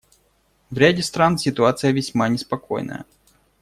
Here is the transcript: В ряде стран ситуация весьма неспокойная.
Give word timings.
В 0.71 0.77
ряде 0.79 1.03
стран 1.03 1.37
ситуация 1.37 1.91
весьма 1.91 2.27
неспокойная. 2.27 3.05